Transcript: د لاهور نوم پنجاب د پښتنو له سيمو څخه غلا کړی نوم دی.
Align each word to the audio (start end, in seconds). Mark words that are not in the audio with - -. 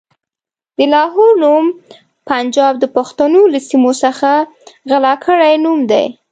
د 0.77 0.79
لاهور 0.93 1.29
نوم 1.43 1.65
پنجاب 2.29 2.73
د 2.79 2.85
پښتنو 2.95 3.41
له 3.53 3.59
سيمو 3.69 3.91
څخه 4.03 4.31
غلا 4.89 5.13
کړی 5.25 5.53
نوم 5.63 5.79
دی. 5.91 6.05